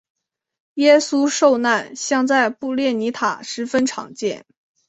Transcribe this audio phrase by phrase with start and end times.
[0.73, 4.47] 耶稣受难像在布列尼塔十分常见。